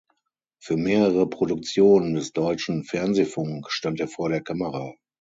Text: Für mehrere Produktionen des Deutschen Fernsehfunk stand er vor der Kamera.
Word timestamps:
Für 0.59 0.77
mehrere 0.77 1.29
Produktionen 1.29 2.15
des 2.15 2.33
Deutschen 2.33 2.83
Fernsehfunk 2.83 3.69
stand 3.69 3.99
er 3.99 4.07
vor 4.07 4.29
der 4.29 4.41
Kamera. 4.41 4.95